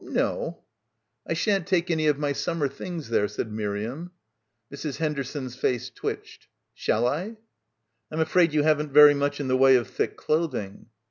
[1.27, 4.11] "I shan't take any of my summer things there," said Miriam.
[4.73, 4.97] Mrs.
[4.97, 6.47] Henderson's face twitched.
[6.73, 7.37] "Shall I?"
[8.09, 10.87] "I'm afraid you haven't very much in the way of thick clothing."